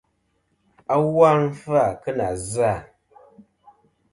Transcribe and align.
Awu 0.93 1.09
a 1.27 1.31
nɨn 1.39 1.51
fɨ-à 1.61 1.85
kɨ 2.01 2.09
nà 2.17 2.27
zɨ-à. 2.51 2.73